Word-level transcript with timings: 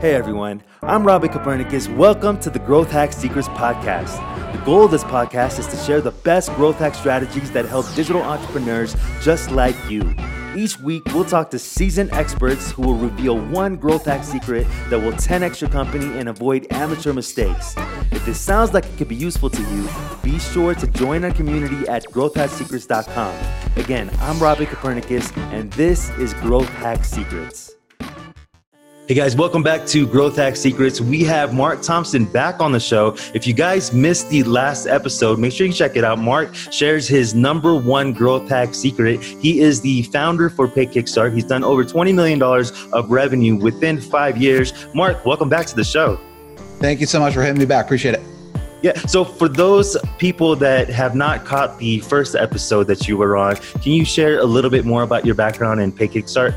Hey 0.00 0.14
everyone, 0.14 0.62
I'm 0.80 1.04
Robbie 1.04 1.26
Copernicus. 1.26 1.88
Welcome 1.88 2.38
to 2.42 2.50
the 2.50 2.60
Growth 2.60 2.88
Hack 2.88 3.12
Secrets 3.12 3.48
Podcast. 3.48 4.14
The 4.52 4.58
goal 4.58 4.84
of 4.84 4.92
this 4.92 5.02
podcast 5.02 5.58
is 5.58 5.66
to 5.66 5.76
share 5.76 6.00
the 6.00 6.12
best 6.12 6.54
growth 6.54 6.78
hack 6.78 6.94
strategies 6.94 7.50
that 7.50 7.64
help 7.64 7.84
digital 7.96 8.22
entrepreneurs 8.22 8.94
just 9.20 9.50
like 9.50 9.74
you. 9.90 10.14
Each 10.54 10.78
week, 10.78 11.04
we'll 11.06 11.24
talk 11.24 11.50
to 11.50 11.58
seasoned 11.58 12.12
experts 12.12 12.70
who 12.70 12.82
will 12.82 12.94
reveal 12.94 13.40
one 13.40 13.74
growth 13.74 14.04
hack 14.04 14.22
secret 14.22 14.68
that 14.88 15.00
will 15.00 15.14
10x 15.14 15.60
your 15.60 15.70
company 15.70 16.16
and 16.16 16.28
avoid 16.28 16.68
amateur 16.70 17.12
mistakes. 17.12 17.74
If 18.12 18.24
this 18.24 18.38
sounds 18.38 18.72
like 18.72 18.86
it 18.86 18.96
could 18.98 19.08
be 19.08 19.16
useful 19.16 19.50
to 19.50 19.62
you, 19.62 19.88
be 20.22 20.38
sure 20.38 20.76
to 20.76 20.86
join 20.86 21.24
our 21.24 21.32
community 21.32 21.88
at 21.88 22.04
growthhacksecrets.com. 22.04 23.34
Again, 23.74 24.10
I'm 24.20 24.38
Robbie 24.38 24.66
Copernicus, 24.66 25.32
and 25.36 25.72
this 25.72 26.08
is 26.10 26.34
Growth 26.34 26.68
Hack 26.68 27.04
Secrets. 27.04 27.77
Hey 29.08 29.14
guys, 29.14 29.34
welcome 29.34 29.62
back 29.62 29.86
to 29.86 30.06
Growth 30.06 30.36
Hack 30.36 30.54
Secrets. 30.54 31.00
We 31.00 31.24
have 31.24 31.54
Mark 31.54 31.80
Thompson 31.80 32.26
back 32.26 32.60
on 32.60 32.72
the 32.72 32.78
show. 32.78 33.16
If 33.32 33.46
you 33.46 33.54
guys 33.54 33.90
missed 33.90 34.28
the 34.28 34.42
last 34.42 34.86
episode, 34.86 35.38
make 35.38 35.54
sure 35.54 35.66
you 35.66 35.72
check 35.72 35.96
it 35.96 36.04
out. 36.04 36.18
Mark 36.18 36.54
shares 36.54 37.08
his 37.08 37.34
number 37.34 37.74
one 37.74 38.12
growth 38.12 38.50
hack 38.50 38.74
secret. 38.74 39.22
He 39.22 39.60
is 39.60 39.80
the 39.80 40.02
founder 40.02 40.50
for 40.50 40.68
Pay 40.68 40.84
Kickstart. 40.84 41.32
He's 41.32 41.44
done 41.44 41.64
over 41.64 41.84
$20 41.84 42.14
million 42.14 42.42
of 42.92 43.10
revenue 43.10 43.56
within 43.56 43.98
five 43.98 44.36
years. 44.36 44.74
Mark, 44.94 45.24
welcome 45.24 45.48
back 45.48 45.64
to 45.68 45.74
the 45.74 45.84
show. 45.84 46.20
Thank 46.78 47.00
you 47.00 47.06
so 47.06 47.18
much 47.18 47.32
for 47.32 47.40
having 47.40 47.58
me 47.58 47.64
back. 47.64 47.86
Appreciate 47.86 48.14
it. 48.14 48.20
Yeah. 48.82 48.92
So 49.06 49.24
for 49.24 49.48
those 49.48 49.96
people 50.18 50.54
that 50.56 50.90
have 50.90 51.14
not 51.14 51.46
caught 51.46 51.78
the 51.78 52.00
first 52.00 52.34
episode 52.34 52.86
that 52.88 53.08
you 53.08 53.16
were 53.16 53.38
on, 53.38 53.56
can 53.56 53.92
you 53.92 54.04
share 54.04 54.38
a 54.38 54.44
little 54.44 54.70
bit 54.70 54.84
more 54.84 55.02
about 55.02 55.24
your 55.24 55.34
background 55.34 55.80
in 55.80 55.92
Pay 55.92 56.08
Kickstart? 56.08 56.54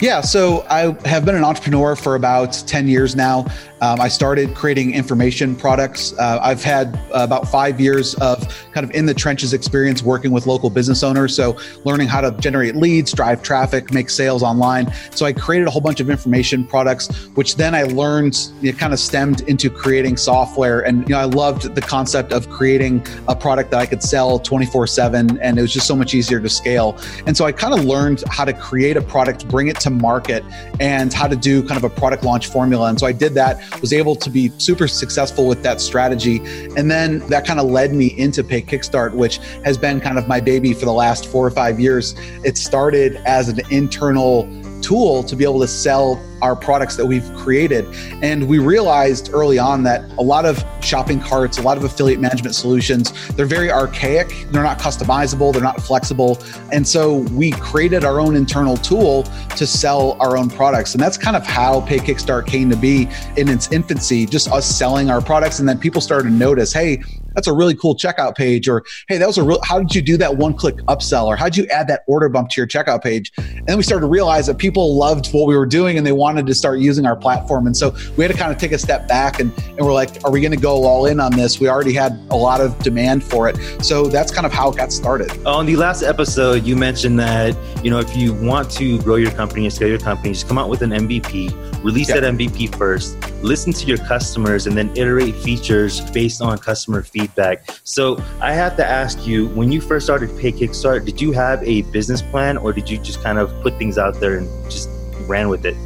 Yeah, 0.00 0.22
so 0.22 0.64
I 0.70 0.96
have 1.06 1.26
been 1.26 1.34
an 1.34 1.44
entrepreneur 1.44 1.94
for 1.94 2.14
about 2.14 2.52
10 2.66 2.88
years 2.88 3.14
now. 3.14 3.46
Um, 3.80 4.00
I 4.00 4.08
started 4.08 4.54
creating 4.54 4.94
information 4.94 5.56
products. 5.56 6.12
Uh, 6.18 6.38
I've 6.42 6.62
had 6.62 6.96
uh, 7.14 7.22
about 7.22 7.48
five 7.48 7.80
years 7.80 8.14
of 8.16 8.46
kind 8.72 8.84
of 8.84 8.94
in 8.94 9.06
the 9.06 9.14
trenches 9.14 9.54
experience 9.54 10.02
working 10.02 10.32
with 10.32 10.46
local 10.46 10.68
business 10.68 11.02
owners. 11.02 11.34
So, 11.34 11.56
learning 11.84 12.08
how 12.08 12.20
to 12.20 12.32
generate 12.32 12.76
leads, 12.76 13.12
drive 13.12 13.42
traffic, 13.42 13.92
make 13.92 14.10
sales 14.10 14.42
online. 14.42 14.92
So, 15.12 15.24
I 15.24 15.32
created 15.32 15.66
a 15.66 15.70
whole 15.70 15.80
bunch 15.80 16.00
of 16.00 16.10
information 16.10 16.64
products, 16.64 17.08
which 17.34 17.56
then 17.56 17.74
I 17.74 17.84
learned 17.84 18.50
it 18.62 18.76
kind 18.78 18.92
of 18.92 18.98
stemmed 18.98 19.40
into 19.42 19.70
creating 19.70 20.18
software. 20.18 20.80
And, 20.80 21.08
you 21.08 21.14
know, 21.14 21.20
I 21.20 21.24
loved 21.24 21.74
the 21.74 21.80
concept 21.80 22.32
of 22.32 22.50
creating 22.50 23.06
a 23.28 23.34
product 23.34 23.70
that 23.70 23.80
I 23.80 23.86
could 23.86 24.02
sell 24.02 24.38
24 24.38 24.88
7, 24.88 25.38
and 25.40 25.58
it 25.58 25.62
was 25.62 25.72
just 25.72 25.86
so 25.86 25.96
much 25.96 26.12
easier 26.12 26.40
to 26.40 26.48
scale. 26.50 26.98
And 27.26 27.34
so, 27.34 27.46
I 27.46 27.52
kind 27.52 27.72
of 27.72 27.86
learned 27.86 28.24
how 28.28 28.44
to 28.44 28.52
create 28.52 28.98
a 28.98 29.02
product, 29.02 29.48
bring 29.48 29.68
it 29.68 29.80
to 29.80 29.90
market, 29.90 30.44
and 30.80 31.14
how 31.14 31.26
to 31.26 31.36
do 31.36 31.62
kind 31.62 31.82
of 31.82 31.84
a 31.84 31.90
product 31.90 32.24
launch 32.24 32.48
formula. 32.48 32.90
And 32.90 33.00
so, 33.00 33.06
I 33.06 33.12
did 33.12 33.32
that 33.34 33.69
was 33.80 33.92
able 33.92 34.16
to 34.16 34.30
be 34.30 34.50
super 34.58 34.88
successful 34.88 35.46
with 35.46 35.62
that 35.62 35.80
strategy. 35.80 36.38
And 36.76 36.90
then 36.90 37.20
that 37.28 37.46
kind 37.46 37.60
of 37.60 37.66
led 37.66 37.92
me 37.92 38.08
into 38.18 38.42
Pay 38.42 38.62
Kickstart, 38.62 39.14
which 39.14 39.38
has 39.64 39.78
been 39.78 40.00
kind 40.00 40.18
of 40.18 40.28
my 40.28 40.40
baby 40.40 40.72
for 40.72 40.84
the 40.84 40.92
last 40.92 41.26
four 41.26 41.46
or 41.46 41.50
five 41.50 41.78
years. 41.78 42.14
It 42.44 42.56
started 42.56 43.16
as 43.26 43.48
an 43.48 43.60
internal 43.70 44.48
tool 44.80 45.22
to 45.24 45.36
be 45.36 45.44
able 45.44 45.60
to 45.60 45.68
sell 45.68 46.20
our 46.42 46.56
products 46.56 46.96
that 46.96 47.06
we've 47.06 47.32
created. 47.34 47.86
And 48.22 48.48
we 48.48 48.58
realized 48.58 49.30
early 49.32 49.58
on 49.58 49.82
that 49.84 50.10
a 50.18 50.22
lot 50.22 50.44
of 50.44 50.64
shopping 50.80 51.20
carts, 51.20 51.58
a 51.58 51.62
lot 51.62 51.76
of 51.76 51.84
affiliate 51.84 52.20
management 52.20 52.54
solutions, 52.54 53.12
they're 53.36 53.46
very 53.46 53.70
archaic, 53.70 54.28
they're 54.50 54.62
not 54.62 54.78
customizable, 54.78 55.52
they're 55.52 55.62
not 55.62 55.80
flexible. 55.80 56.38
And 56.72 56.86
so 56.86 57.18
we 57.32 57.52
created 57.52 58.04
our 58.04 58.20
own 58.20 58.36
internal 58.36 58.76
tool 58.76 59.24
to 59.56 59.66
sell 59.66 60.16
our 60.20 60.36
own 60.36 60.50
products. 60.50 60.94
And 60.94 61.02
that's 61.02 61.18
kind 61.18 61.36
of 61.36 61.46
how 61.46 61.80
Pay 61.82 61.98
Kickstart 61.98 62.46
came 62.46 62.70
to 62.70 62.76
be 62.76 63.08
in 63.36 63.48
its 63.48 63.70
infancy, 63.72 64.26
just 64.26 64.50
us 64.50 64.66
selling 64.66 65.10
our 65.10 65.20
products. 65.20 65.58
And 65.58 65.68
then 65.68 65.78
people 65.78 66.00
started 66.00 66.28
to 66.28 66.34
notice, 66.34 66.72
hey, 66.72 67.02
that's 67.34 67.46
a 67.46 67.52
really 67.52 67.74
cool 67.74 67.94
checkout 67.94 68.36
page 68.36 68.68
or 68.68 68.84
hey 69.08 69.18
that 69.18 69.26
was 69.26 69.38
a 69.38 69.42
real 69.42 69.60
how 69.62 69.78
did 69.78 69.94
you 69.94 70.02
do 70.02 70.16
that 70.16 70.36
one 70.36 70.54
click 70.54 70.76
upsell 70.88 71.26
or 71.26 71.36
how 71.36 71.44
did 71.44 71.56
you 71.56 71.66
add 71.66 71.88
that 71.88 72.02
order 72.06 72.28
bump 72.28 72.48
to 72.50 72.60
your 72.60 72.66
checkout 72.66 73.02
page 73.02 73.32
and 73.38 73.66
then 73.66 73.76
we 73.76 73.82
started 73.82 74.02
to 74.02 74.10
realize 74.10 74.46
that 74.46 74.58
people 74.58 74.96
loved 74.96 75.32
what 75.32 75.46
we 75.46 75.56
were 75.56 75.66
doing 75.66 75.96
and 75.96 76.06
they 76.06 76.12
wanted 76.12 76.29
to 76.36 76.54
start 76.54 76.78
using 76.78 77.06
our 77.06 77.16
platform 77.16 77.66
and 77.66 77.76
so 77.76 77.94
we 78.16 78.24
had 78.24 78.30
to 78.30 78.36
kind 78.36 78.52
of 78.52 78.58
take 78.58 78.72
a 78.72 78.78
step 78.78 79.06
back 79.08 79.40
and, 79.40 79.52
and 79.70 79.80
we're 79.80 79.92
like 79.92 80.22
are 80.24 80.30
we 80.30 80.40
going 80.40 80.50
to 80.52 80.56
go 80.56 80.84
all 80.84 81.06
in 81.06 81.20
on 81.20 81.32
this 81.32 81.60
we 81.60 81.68
already 81.68 81.92
had 81.92 82.12
a 82.30 82.36
lot 82.36 82.60
of 82.60 82.78
demand 82.80 83.22
for 83.22 83.48
it 83.48 83.56
so 83.82 84.06
that's 84.06 84.32
kind 84.32 84.46
of 84.46 84.52
how 84.52 84.70
it 84.70 84.76
got 84.76 84.92
started 84.92 85.30
on 85.46 85.66
the 85.66 85.76
last 85.76 86.02
episode 86.02 86.64
you 86.64 86.76
mentioned 86.76 87.18
that 87.18 87.56
you 87.84 87.90
know 87.90 87.98
if 87.98 88.16
you 88.16 88.34
want 88.34 88.70
to 88.70 89.00
grow 89.02 89.16
your 89.16 89.30
company 89.32 89.64
and 89.64 89.72
scale 89.72 89.88
your 89.88 89.98
company 89.98 90.32
just 90.32 90.48
come 90.48 90.58
out 90.58 90.68
with 90.68 90.82
an 90.82 90.90
mvp 90.90 91.84
release 91.84 92.08
yep. 92.08 92.20
that 92.20 92.34
mvp 92.34 92.74
first 92.76 93.16
listen 93.42 93.72
to 93.72 93.86
your 93.86 93.98
customers 93.98 94.66
and 94.66 94.76
then 94.76 94.90
iterate 94.96 95.34
features 95.36 96.00
based 96.10 96.42
on 96.42 96.58
customer 96.58 97.02
feedback 97.02 97.20
feedback. 97.20 97.80
So 97.84 98.22
I 98.40 98.52
have 98.52 98.76
to 98.76 98.86
ask 98.86 99.26
you, 99.26 99.48
when 99.48 99.70
you 99.72 99.80
first 99.80 100.06
started 100.06 100.36
Pay 100.38 100.52
Kickstart, 100.52 101.04
did 101.04 101.20
you 101.20 101.32
have 101.32 101.62
a 101.62 101.82
business 101.92 102.22
plan 102.22 102.56
or 102.56 102.72
did 102.72 102.88
you 102.88 102.98
just 102.98 103.22
kind 103.22 103.38
of 103.38 103.50
put 103.62 103.78
things 103.78 103.98
out 103.98 104.20
there 104.20 104.38
and 104.38 104.48
just 104.70 104.88
ran 105.26 105.48
with 105.48 105.64
it? 105.66 105.76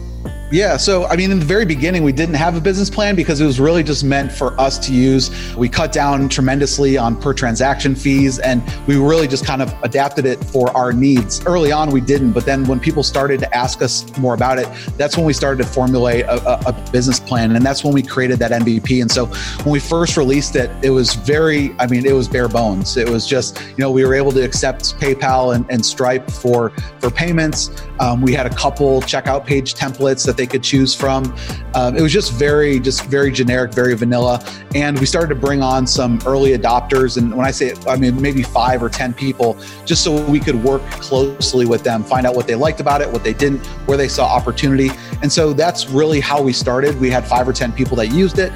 Yeah. 0.51 0.77
So, 0.77 1.07
I 1.07 1.17
mean, 1.17 1.31
in 1.31 1.39
the 1.39 1.45
very 1.45 1.65
beginning, 1.65 2.05
we 2.05 2.13
didn't 2.13 2.35
have 2.35 2.55
a 2.55 2.61
business 2.61 2.91
plan 2.91 3.17
because 3.17 3.41
it 3.41 3.47
was 3.47 3.59
really 3.59 3.83
just 3.83 4.05
meant 4.05 4.31
for 4.31 4.59
us 4.61 4.79
to 4.87 4.93
use. 4.93 5.31
We 5.57 5.69
cut 5.69 5.91
down 5.91 6.29
tremendously 6.29 6.99
on 6.99 7.17
per 7.17 7.33
transaction 7.33 7.95
fees 7.95 8.39
and 8.39 8.63
we 8.87 8.97
really 8.97 9.27
just 9.27 9.47
kind 9.47 9.63
of 9.63 9.75
adapted 9.83 10.27
it 10.27 10.45
for 10.45 10.71
our 10.77 10.93
needs. 10.93 11.45
Early 11.47 11.73
on, 11.73 11.91
we 11.91 12.01
didn't. 12.01 12.33
But 12.33 12.45
then 12.45 12.65
when 12.67 12.79
people 12.79 13.03
started 13.03 13.41
to 13.41 13.57
ask 13.57 13.81
us 13.83 14.17
more 14.19 14.35
about 14.35 14.59
it, 14.59 14.69
that's 14.99 15.17
when 15.17 15.25
we 15.27 15.33
started 15.33 15.63
to 15.65 15.69
formulate 15.69 16.27
a, 16.27 16.37
a, 16.49 16.61
a 16.67 16.91
business 16.93 17.19
plan. 17.19 17.57
And 17.57 17.65
that's 17.65 17.83
when 17.83 17.95
we 17.95 18.03
created 18.03 18.39
that 18.41 18.53
MVP. 18.53 19.01
And 19.01 19.11
so 19.11 19.27
when 19.65 19.73
we 19.73 19.81
first 19.81 20.17
released 20.17 20.57
it, 20.57 20.71
it 20.85 20.91
was 20.91 21.15
very, 21.15 21.75
I 21.79 21.87
mean, 21.87 22.07
it 22.07 22.13
was 22.13 22.29
bare 22.29 22.49
bones. 22.49 22.97
It 22.97 23.09
was 23.09 23.27
just, 23.27 23.61
you 23.61 23.79
know, 23.79 23.91
we 23.91 24.05
were 24.05 24.15
able 24.15 24.33
to 24.33 24.45
accept 24.45 25.01
PayPal 25.01 25.55
and, 25.55 25.65
and 25.71 25.85
Stripe 25.85 26.31
for, 26.31 26.71
for 27.01 27.11
payments. 27.11 27.71
Um, 27.99 28.21
we 28.21 28.35
had 28.35 28.47
a 28.47 28.55
couple 28.55 29.01
checkout 29.03 29.47
page 29.47 29.75
templates 29.75 30.27
that 30.27 30.34
they 30.37 30.47
could 30.47 30.63
choose 30.63 30.95
from. 30.95 31.35
Um, 31.75 31.97
it 31.97 32.03
was 32.03 32.13
just 32.13 32.33
very, 32.33 32.79
just 32.81 33.05
very 33.07 33.31
generic, 33.31 33.73
very 33.73 33.95
vanilla. 33.95 34.45
And 34.75 34.99
we 34.99 35.07
started 35.07 35.29
to 35.29 35.41
bring 35.41 35.63
on 35.63 35.87
some 35.87 36.21
early 36.27 36.57
adopters. 36.57 37.17
And 37.17 37.35
when 37.37 37.47
I 37.47 37.51
say, 37.51 37.75
I 37.87 37.97
mean, 37.97 38.21
maybe 38.21 38.43
five 38.43 38.83
or 38.83 38.89
10 38.89 39.15
people, 39.15 39.57
just 39.85 40.05
so 40.05 40.25
we 40.27 40.41
could 40.41 40.63
work 40.63 40.83
closely 40.93 41.67
with 41.67 41.83
them, 41.83 42.05
find 42.05 42.27
out 42.27 42.35
what 42.35 42.47
they 42.47 42.55
liked 42.55 42.81
about 42.81 43.01
it, 43.01 43.11
what 43.11 43.25
they 43.25 43.35
didn't, 43.35 43.65
where 43.87 43.97
they 43.97 44.09
saw 44.09 44.27
opportunity. 44.27 44.91
And 45.23 45.33
so 45.33 45.53
that's 45.53 45.89
really 45.89 46.21
how 46.21 46.43
we 46.43 46.53
started. 46.53 46.99
We 47.01 47.11
had 47.11 47.27
five 47.27 47.49
or 47.49 47.53
10 47.53 47.73
people 47.73 47.97
that 47.97 48.09
used 48.09 48.39
it. 48.39 48.53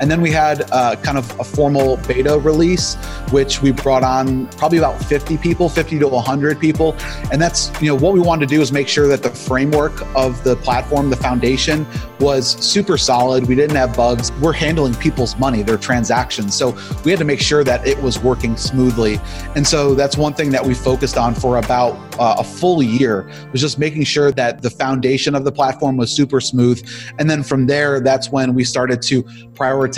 And 0.00 0.10
then 0.10 0.22
we 0.22 0.30
had 0.30 0.62
uh, 0.72 0.96
kind 0.96 1.18
of 1.18 1.38
a 1.38 1.44
formal 1.44 1.98
beta 2.08 2.38
release, 2.38 2.94
which 3.30 3.60
we 3.60 3.70
brought 3.70 4.02
on 4.02 4.48
probably 4.56 4.78
about 4.78 5.02
50 5.04 5.36
people, 5.38 5.68
50 5.68 5.98
to 5.98 6.08
100 6.08 6.58
people. 6.58 6.96
And 7.30 7.40
that's, 7.40 7.70
you 7.82 7.88
know, 7.88 7.96
what 7.96 8.14
we 8.14 8.20
wanted 8.20 8.48
to 8.48 8.54
do 8.54 8.62
is 8.62 8.72
make 8.72 8.88
sure 8.88 9.06
that 9.08 9.22
the 9.22 9.30
framework 9.30 10.02
of 10.16 10.42
the 10.42 10.56
platform, 10.56 11.10
the 11.10 11.16
foundation 11.16 11.86
was 12.18 12.52
super 12.64 12.96
solid. 12.96 13.46
We 13.46 13.54
didn't 13.54 13.76
have 13.76 13.94
bugs. 13.94 14.32
We're 14.40 14.52
handling 14.52 14.94
people's 14.94 15.36
money, 15.38 15.62
their 15.62 15.78
transactions. 15.78 16.54
So 16.54 16.78
we 17.04 17.10
had 17.10 17.18
to 17.18 17.26
make 17.26 17.40
sure 17.40 17.62
that 17.64 17.86
it 17.86 18.00
was 18.02 18.18
working 18.18 18.56
smoothly. 18.56 19.20
And 19.54 19.66
so 19.66 19.94
that's 19.94 20.16
one 20.16 20.32
thing 20.32 20.50
that 20.50 20.64
we 20.64 20.72
focused 20.72 21.18
on 21.18 21.34
for 21.34 21.58
about 21.58 21.94
uh, 22.18 22.36
a 22.38 22.44
full 22.44 22.82
year 22.82 23.30
was 23.52 23.60
just 23.60 23.78
making 23.78 24.04
sure 24.04 24.30
that 24.32 24.62
the 24.62 24.70
foundation 24.70 25.34
of 25.34 25.44
the 25.44 25.52
platform 25.52 25.96
was 25.96 26.10
super 26.10 26.40
smooth. 26.40 26.86
And 27.18 27.28
then 27.28 27.42
from 27.42 27.66
there, 27.66 28.00
that's 28.00 28.30
when 28.30 28.54
we 28.54 28.64
started 28.64 29.02
to 29.02 29.22
prioritize 29.54 29.89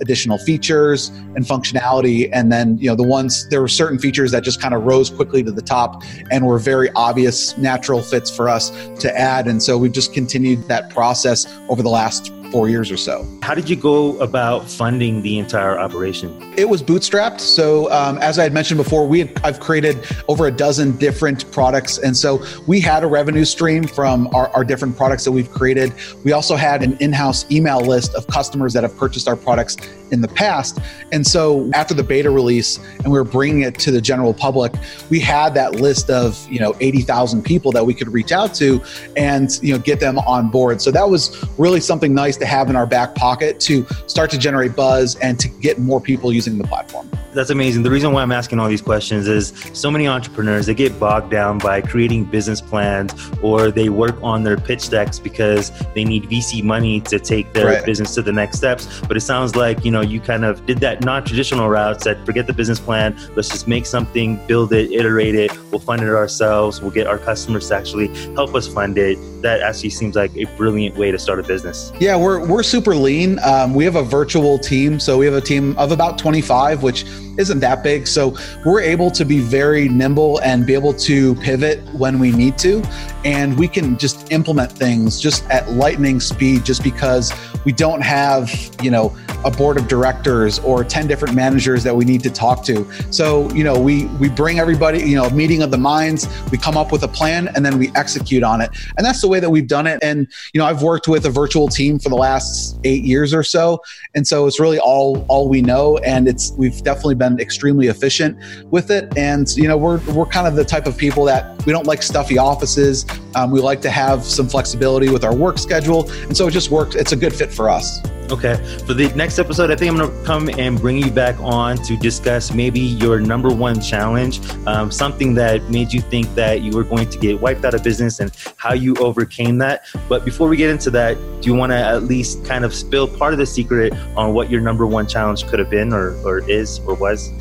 additional 0.00 0.38
features 0.38 1.08
and 1.08 1.44
functionality. 1.44 2.28
And 2.32 2.50
then, 2.50 2.78
you 2.78 2.88
know, 2.88 2.94
the 2.94 3.02
ones, 3.02 3.48
there 3.48 3.60
were 3.60 3.68
certain 3.68 3.98
features 3.98 4.30
that 4.32 4.44
just 4.44 4.60
kind 4.60 4.74
of 4.74 4.84
rose 4.84 5.10
quickly 5.10 5.42
to 5.42 5.52
the 5.52 5.62
top 5.62 6.02
and 6.30 6.46
were 6.46 6.58
very 6.58 6.90
obvious, 6.92 7.56
natural 7.58 8.02
fits 8.02 8.34
for 8.34 8.48
us 8.48 8.70
to 9.00 9.16
add. 9.16 9.46
And 9.46 9.62
so 9.62 9.78
we've 9.78 9.92
just 9.92 10.12
continued 10.12 10.66
that 10.68 10.90
process 10.90 11.46
over 11.68 11.82
the 11.82 11.90
last 11.90 12.32
four 12.50 12.68
years 12.68 12.90
or 12.90 12.96
so. 12.96 13.26
How 13.42 13.54
did 13.54 13.68
you 13.68 13.76
go 13.76 14.18
about 14.18 14.68
funding 14.68 15.22
the 15.22 15.38
entire 15.38 15.78
operation? 15.78 16.36
It 16.56 16.68
was 16.68 16.82
bootstrapped. 16.82 17.40
So, 17.40 17.90
um, 17.92 18.18
as 18.18 18.38
I 18.38 18.42
had 18.42 18.52
mentioned 18.52 18.78
before, 18.78 19.06
we 19.06 19.20
had, 19.20 19.40
I've 19.44 19.60
created 19.60 20.04
over 20.28 20.46
a 20.46 20.50
dozen 20.50 20.96
different 20.96 21.50
products, 21.52 21.98
and 21.98 22.16
so 22.16 22.44
we 22.66 22.80
had 22.80 23.04
a 23.04 23.06
revenue 23.06 23.44
stream 23.44 23.84
from 23.84 24.28
our, 24.34 24.48
our 24.50 24.64
different 24.64 24.96
products 24.96 25.24
that 25.24 25.32
we've 25.32 25.50
created. 25.50 25.94
We 26.24 26.32
also 26.32 26.56
had 26.56 26.82
an 26.82 26.96
in-house 27.00 27.50
email 27.50 27.80
list 27.80 28.14
of 28.14 28.26
customers 28.26 28.72
that 28.74 28.82
have 28.82 28.96
purchased 28.96 29.28
our 29.28 29.36
products 29.36 29.76
in 30.10 30.20
the 30.20 30.28
past. 30.28 30.78
And 31.12 31.26
so 31.26 31.70
after 31.72 31.94
the 31.94 32.02
beta 32.02 32.30
release 32.30 32.78
and 32.98 33.06
we 33.06 33.18
were 33.18 33.24
bringing 33.24 33.62
it 33.62 33.78
to 33.80 33.90
the 33.90 34.00
general 34.00 34.34
public, 34.34 34.72
we 35.08 35.20
had 35.20 35.54
that 35.54 35.76
list 35.76 36.10
of, 36.10 36.46
you 36.50 36.58
know, 36.58 36.74
80,000 36.80 37.42
people 37.42 37.72
that 37.72 37.84
we 37.84 37.94
could 37.94 38.12
reach 38.12 38.32
out 38.32 38.54
to 38.54 38.82
and, 39.16 39.58
you 39.62 39.72
know, 39.72 39.78
get 39.78 40.00
them 40.00 40.18
on 40.18 40.50
board. 40.50 40.82
So 40.82 40.90
that 40.90 41.08
was 41.08 41.44
really 41.58 41.80
something 41.80 42.14
nice 42.14 42.36
to 42.40 42.46
have 42.46 42.68
in 42.68 42.76
our 42.76 42.86
back 42.86 43.14
pocket 43.14 43.60
to 43.60 43.86
start 44.06 44.30
to 44.30 44.38
generate 44.38 44.74
buzz 44.74 45.16
and 45.16 45.38
to 45.38 45.48
get 45.48 45.78
more 45.78 46.00
people 46.00 46.32
using 46.32 46.58
the 46.58 46.64
platform. 46.64 47.08
That's 47.32 47.50
amazing. 47.50 47.84
The 47.84 47.90
reason 47.90 48.12
why 48.12 48.22
I'm 48.22 48.32
asking 48.32 48.58
all 48.58 48.68
these 48.68 48.82
questions 48.82 49.28
is 49.28 49.52
so 49.72 49.90
many 49.90 50.08
entrepreneurs 50.08 50.66
they 50.66 50.74
get 50.74 50.98
bogged 50.98 51.30
down 51.30 51.58
by 51.58 51.80
creating 51.80 52.24
business 52.24 52.60
plans 52.60 53.14
or 53.40 53.70
they 53.70 53.88
work 53.88 54.16
on 54.20 54.42
their 54.42 54.56
pitch 54.56 54.90
decks 54.90 55.20
because 55.20 55.70
they 55.94 56.04
need 56.04 56.24
VC 56.24 56.62
money 56.64 57.00
to 57.02 57.20
take 57.20 57.52
their 57.52 57.66
right. 57.66 57.86
business 57.86 58.14
to 58.16 58.22
the 58.22 58.32
next 58.32 58.56
steps. 58.56 59.00
But 59.06 59.16
it 59.16 59.20
sounds 59.20 59.54
like 59.54 59.84
you 59.84 59.92
know 59.92 60.00
you 60.00 60.20
kind 60.20 60.44
of 60.44 60.66
did 60.66 60.78
that 60.78 61.04
non-traditional 61.04 61.68
route. 61.68 62.02
Said 62.02 62.24
forget 62.26 62.48
the 62.48 62.52
business 62.52 62.80
plan. 62.80 63.16
Let's 63.36 63.48
just 63.48 63.68
make 63.68 63.86
something, 63.86 64.44
build 64.48 64.72
it, 64.72 64.90
iterate 64.90 65.36
it. 65.36 65.56
We'll 65.70 65.80
fund 65.80 66.02
it 66.02 66.08
ourselves. 66.08 66.80
We'll 66.80 66.90
get 66.90 67.06
our 67.06 67.18
customers 67.18 67.68
to 67.68 67.76
actually 67.76 68.08
help 68.34 68.54
us 68.56 68.66
fund 68.66 68.98
it. 68.98 69.18
That 69.40 69.60
actually 69.60 69.90
seems 69.90 70.16
like 70.16 70.36
a 70.36 70.44
brilliant 70.56 70.96
way 70.96 71.10
to 71.10 71.18
start 71.18 71.40
a 71.40 71.42
business. 71.42 71.92
Yeah, 71.98 72.16
we're 72.16 72.46
we're 72.46 72.62
super 72.62 72.94
lean. 72.94 73.38
Um, 73.40 73.74
we 73.74 73.84
have 73.84 73.96
a 73.96 74.02
virtual 74.02 74.58
team, 74.58 75.00
so 75.00 75.18
we 75.18 75.24
have 75.26 75.34
a 75.34 75.40
team 75.40 75.76
of 75.78 75.92
about 75.92 76.18
25, 76.18 76.82
which 76.82 77.04
isn't 77.40 77.60
that 77.60 77.82
big. 77.82 78.06
So 78.06 78.36
we're 78.64 78.82
able 78.82 79.10
to 79.12 79.24
be 79.24 79.40
very 79.40 79.88
nimble 79.88 80.38
and 80.42 80.66
be 80.66 80.74
able 80.74 80.94
to 80.94 81.34
pivot 81.36 81.80
when 81.94 82.18
we 82.18 82.30
need 82.30 82.58
to. 82.58 82.82
And 83.24 83.58
we 83.58 83.68
can 83.68 83.98
just 83.98 84.30
implement 84.30 84.70
things 84.70 85.20
just 85.20 85.44
at 85.50 85.70
lightning 85.72 86.20
speed 86.20 86.64
just 86.64 86.84
because 86.84 87.32
we 87.64 87.72
don't 87.72 88.00
have, 88.02 88.50
you 88.82 88.90
know, 88.90 89.16
a 89.44 89.50
board 89.50 89.76
of 89.78 89.88
directors 89.88 90.58
or 90.60 90.84
10 90.84 91.06
different 91.06 91.34
managers 91.34 91.82
that 91.82 91.94
we 91.94 92.04
need 92.04 92.22
to 92.22 92.30
talk 92.30 92.64
to. 92.64 92.86
So, 93.10 93.50
you 93.52 93.64
know, 93.64 93.78
we 93.78 94.06
we 94.18 94.28
bring 94.28 94.58
everybody, 94.58 95.00
you 95.00 95.16
know, 95.16 95.24
a 95.24 95.32
meeting 95.32 95.62
of 95.62 95.70
the 95.70 95.78
minds, 95.78 96.28
we 96.50 96.58
come 96.58 96.76
up 96.76 96.92
with 96.92 97.02
a 97.02 97.08
plan 97.08 97.48
and 97.54 97.64
then 97.64 97.78
we 97.78 97.90
execute 97.94 98.42
on 98.42 98.60
it. 98.60 98.70
And 98.96 99.06
that's 99.06 99.20
the 99.20 99.28
way 99.28 99.40
that 99.40 99.50
we've 99.50 99.66
done 99.66 99.86
it. 99.86 99.98
And, 100.02 100.26
you 100.52 100.58
know, 100.60 100.66
I've 100.66 100.82
worked 100.82 101.08
with 101.08 101.26
a 101.26 101.30
virtual 101.30 101.68
team 101.68 101.98
for 101.98 102.10
the 102.10 102.16
last 102.16 102.78
8 102.84 103.02
years 103.02 103.32
or 103.32 103.42
so, 103.42 103.82
and 104.14 104.26
so 104.26 104.46
it's 104.46 104.60
really 104.60 104.78
all 104.78 105.24
all 105.28 105.48
we 105.48 105.62
know 105.62 105.98
and 105.98 106.28
it's 106.28 106.52
we've 106.56 106.82
definitely 106.82 107.14
been 107.14 107.29
extremely 107.38 107.88
efficient 107.88 108.38
with 108.70 108.90
it. 108.90 109.16
And, 109.16 109.48
you 109.56 109.68
know, 109.68 109.76
we're 109.76 109.98
we're 110.12 110.26
kind 110.26 110.46
of 110.46 110.56
the 110.56 110.64
type 110.64 110.86
of 110.86 110.96
people 110.96 111.24
that 111.24 111.64
we 111.66 111.72
don't 111.72 111.86
like 111.86 112.02
stuffy 112.02 112.38
offices. 112.38 113.06
Um, 113.34 113.50
we 113.50 113.60
like 113.60 113.80
to 113.82 113.90
have 113.90 114.24
some 114.24 114.48
flexibility 114.48 115.10
with 115.10 115.24
our 115.24 115.34
work 115.34 115.58
schedule. 115.58 116.10
And 116.22 116.36
so 116.36 116.48
it 116.48 116.52
just 116.52 116.70
works. 116.70 116.96
It's 116.96 117.12
a 117.12 117.16
good 117.16 117.34
fit 117.34 117.52
for 117.52 117.68
us. 117.68 118.00
Okay. 118.30 118.54
For 118.86 118.94
the 118.94 119.12
next 119.16 119.40
episode, 119.40 119.72
I 119.72 119.76
think 119.76 119.90
I'm 119.90 119.96
going 119.98 120.08
to 120.08 120.24
come 120.24 120.48
and 120.50 120.80
bring 120.80 120.98
you 120.98 121.10
back 121.10 121.34
on 121.40 121.76
to 121.78 121.96
discuss 121.96 122.52
maybe 122.54 122.78
your 122.78 123.18
number 123.18 123.48
one 123.48 123.80
challenge, 123.80 124.40
um, 124.68 124.92
something 124.92 125.34
that 125.34 125.68
made 125.68 125.92
you 125.92 126.00
think 126.00 126.32
that 126.36 126.62
you 126.62 126.70
were 126.70 126.84
going 126.84 127.10
to 127.10 127.18
get 127.18 127.40
wiped 127.40 127.64
out 127.64 127.74
of 127.74 127.82
business 127.82 128.20
and 128.20 128.30
how 128.56 128.72
you 128.72 128.94
overcame 128.96 129.58
that. 129.58 129.84
But 130.08 130.24
before 130.24 130.48
we 130.48 130.56
get 130.56 130.70
into 130.70 130.92
that, 130.92 131.16
do 131.40 131.50
you 131.50 131.54
want 131.56 131.72
to 131.72 131.76
at 131.76 132.04
least 132.04 132.44
kind 132.44 132.64
of 132.64 132.72
spill 132.72 133.08
part 133.08 133.32
of 133.32 133.40
the 133.40 133.46
secret 133.46 133.92
on 134.16 134.32
what 134.32 134.48
your 134.48 134.60
number 134.60 134.86
one 134.86 135.08
challenge 135.08 135.44
could 135.48 135.58
have 135.58 135.70
been 135.70 135.92
or, 135.92 136.14
or 136.24 136.48
is 136.48 136.78
or 136.86 136.94
was? 136.94 137.32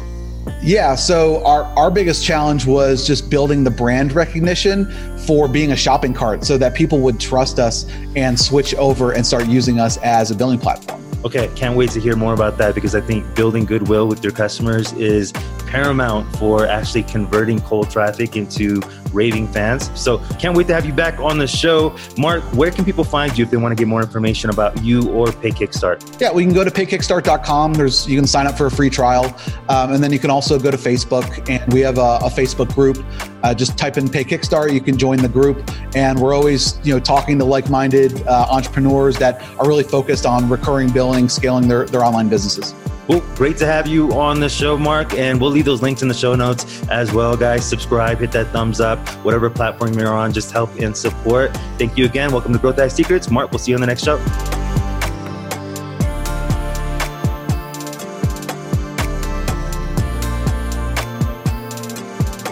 Yeah, 0.61 0.95
so 0.95 1.43
our, 1.45 1.63
our 1.77 1.89
biggest 1.89 2.25
challenge 2.25 2.65
was 2.65 3.07
just 3.07 3.29
building 3.29 3.63
the 3.63 3.71
brand 3.71 4.13
recognition 4.13 4.85
for 5.19 5.47
being 5.47 5.71
a 5.71 5.75
shopping 5.75 6.13
cart 6.13 6.43
so 6.43 6.57
that 6.57 6.73
people 6.73 6.99
would 6.99 7.19
trust 7.19 7.59
us 7.59 7.85
and 8.15 8.39
switch 8.39 8.75
over 8.75 9.13
and 9.13 9.25
start 9.25 9.47
using 9.47 9.79
us 9.79 9.97
as 9.97 10.31
a 10.31 10.35
billing 10.35 10.59
platform. 10.59 11.03
Okay, 11.25 11.49
can't 11.55 11.75
wait 11.75 11.91
to 11.91 11.99
hear 11.99 12.15
more 12.15 12.33
about 12.33 12.57
that 12.59 12.75
because 12.75 12.95
I 12.95 13.01
think 13.01 13.35
building 13.35 13.65
goodwill 13.65 14.07
with 14.07 14.23
your 14.23 14.31
customers 14.31 14.93
is 14.93 15.33
paramount 15.67 16.33
for 16.37 16.65
actually 16.65 17.03
converting 17.03 17.59
cold 17.59 17.89
traffic 17.89 18.37
into 18.37 18.81
raving 19.13 19.47
fans. 19.47 19.89
So 19.99 20.19
can't 20.39 20.55
wait 20.55 20.67
to 20.67 20.73
have 20.73 20.85
you 20.85 20.93
back 20.93 21.19
on 21.19 21.37
the 21.37 21.47
show. 21.47 21.95
Mark, 22.17 22.43
where 22.53 22.71
can 22.71 22.85
people 22.85 23.03
find 23.03 23.37
you 23.37 23.45
if 23.45 23.51
they 23.51 23.57
want 23.57 23.71
to 23.71 23.75
get 23.75 23.87
more 23.87 24.01
information 24.01 24.49
about 24.49 24.81
you 24.83 25.09
or 25.11 25.31
Pay 25.31 25.51
Kickstart? 25.51 26.19
Yeah, 26.19 26.31
we 26.31 26.43
can 26.43 26.53
go 26.53 26.63
to 26.63 26.71
paykickstart.com. 26.71 27.73
There's 27.73 28.07
you 28.07 28.17
can 28.17 28.27
sign 28.27 28.47
up 28.47 28.57
for 28.57 28.67
a 28.67 28.71
free 28.71 28.89
trial, 28.89 29.25
um, 29.69 29.93
and 29.93 30.03
then 30.03 30.11
you 30.11 30.19
can 30.19 30.29
also 30.29 30.59
go 30.59 30.71
to 30.71 30.77
Facebook, 30.77 31.49
and 31.49 31.71
we 31.73 31.81
have 31.81 31.97
a, 31.97 32.19
a 32.21 32.29
Facebook 32.29 32.73
group. 32.73 33.03
Uh, 33.43 33.53
just 33.53 33.77
type 33.77 33.97
in 33.97 34.09
Pay 34.09 34.23
Kickstart. 34.23 34.73
You 34.73 34.81
can 34.81 34.97
join 34.97 35.19
the 35.19 35.29
group, 35.29 35.63
and 35.95 36.19
we're 36.19 36.33
always 36.33 36.79
you 36.83 36.93
know 36.93 36.99
talking 36.99 37.37
to 37.39 37.45
like-minded 37.45 38.27
uh, 38.27 38.47
entrepreneurs 38.49 39.17
that 39.19 39.41
are 39.59 39.67
really 39.67 39.83
focused 39.83 40.25
on 40.25 40.49
recurring 40.49 40.91
billing, 40.91 41.29
scaling 41.29 41.67
their 41.67 41.85
their 41.85 42.03
online 42.03 42.29
businesses. 42.29 42.73
Well, 43.09 43.21
great 43.33 43.57
to 43.57 43.65
have 43.65 43.87
you 43.87 44.13
on 44.13 44.39
the 44.39 44.47
show, 44.47 44.77
Mark. 44.77 45.15
And 45.15 45.41
we'll 45.41 45.49
leave 45.49 45.65
those 45.65 45.81
links 45.81 46.03
in 46.03 46.07
the 46.07 46.13
show 46.13 46.35
notes 46.35 46.87
as 46.89 47.11
well, 47.11 47.35
guys. 47.35 47.67
Subscribe, 47.67 48.19
hit 48.19 48.31
that 48.33 48.51
thumbs 48.51 48.79
up, 48.79 48.99
whatever 49.25 49.49
platform 49.49 49.97
you're 49.97 50.13
on, 50.13 50.31
just 50.31 50.51
help 50.51 50.69
and 50.79 50.95
support. 50.95 51.57
Thank 51.79 51.97
you 51.97 52.05
again. 52.05 52.31
Welcome 52.31 52.53
to 52.53 52.59
Growth 52.59 52.77
Hack 52.77 52.91
Secrets. 52.91 53.31
Mark, 53.31 53.51
we'll 53.51 53.57
see 53.57 53.71
you 53.71 53.77
on 53.77 53.81
the 53.81 53.87
next 53.87 54.03
show. 54.03 54.58